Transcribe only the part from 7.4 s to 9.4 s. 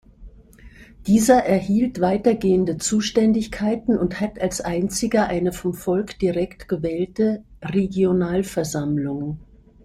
"Regionalversammlung".